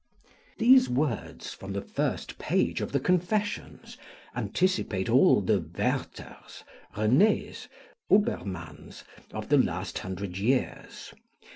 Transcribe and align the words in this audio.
These 0.57 0.89
words, 0.89 1.53
from 1.53 1.73
the 1.73 1.81
first 1.83 2.39
page 2.39 2.81
of 2.81 2.91
the 2.91 2.99
Confessions, 2.99 3.99
anticipate 4.35 5.09
all 5.11 5.41
the 5.41 5.59
Werthers, 5.59 6.63
Renés, 6.95 7.67
Obermanns, 8.09 9.03
of 9.31 9.49
the 9.49 9.59
last 9.59 9.99
hundred 9.99 10.39
years. 10.39 11.13